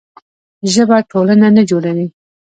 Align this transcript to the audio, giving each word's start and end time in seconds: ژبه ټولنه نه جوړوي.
ژبه 0.73 0.97
ټولنه 1.11 1.47
نه 1.55 1.63
جوړوي. 1.69 2.07